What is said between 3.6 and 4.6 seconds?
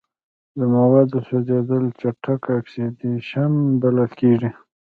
بلل کیږي.